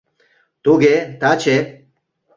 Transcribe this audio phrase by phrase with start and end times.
[0.63, 1.57] —Туге, таче.